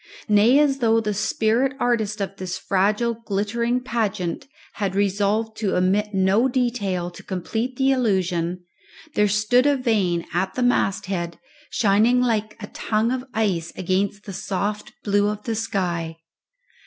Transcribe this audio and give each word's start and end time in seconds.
Nay, 0.27 0.57
as 0.57 0.79
though 0.79 0.99
the 0.99 1.13
spirit 1.13 1.75
artist 1.79 2.21
of 2.21 2.37
this 2.37 2.57
fragile 2.57 3.13
glittering 3.13 3.81
pageant 3.83 4.47
had 4.81 4.95
resolved 4.95 5.55
to 5.57 5.75
omit 5.77 6.11
no 6.11 6.47
detail 6.47 7.11
to 7.11 7.21
complete 7.21 7.75
the 7.75 7.91
illusion, 7.91 8.63
there 9.13 9.27
stood 9.27 9.67
a 9.67 9.77
vane 9.77 10.25
at 10.33 10.55
the 10.55 10.63
masthead, 10.63 11.37
shining 11.69 12.19
like 12.19 12.55
a 12.59 12.65
tongue 12.65 13.11
of 13.11 13.25
ice 13.35 13.71
against 13.77 14.23
the 14.25 14.33
soft 14.33 14.91
blue 15.03 15.27
of 15.27 15.43
the 15.43 15.53
sky. 15.53 16.17